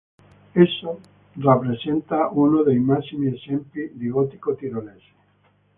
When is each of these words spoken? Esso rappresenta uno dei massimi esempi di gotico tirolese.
Esso 0.55 0.99
rappresenta 1.35 2.29
uno 2.31 2.63
dei 2.63 2.79
massimi 2.79 3.31
esempi 3.31 3.91
di 3.93 4.07
gotico 4.07 4.55
tirolese. 4.55 5.11